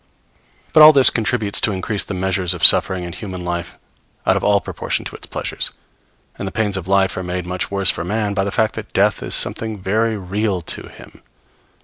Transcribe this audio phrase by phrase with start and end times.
[0.73, 3.77] But all this contributes to increase the measures of suffering in human life
[4.25, 5.69] out of all proportion to its pleasures;
[6.39, 8.93] and the pains of life are made much worse for man by the fact that
[8.93, 11.21] death is something very real to him.